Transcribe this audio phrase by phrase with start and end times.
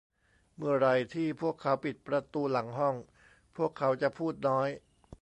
[0.57, 2.95] เมื่อไหร่ที่พวกเขาปิดประตูหลังห้อง
[3.55, 4.69] พวกเขาจะพูดน้อย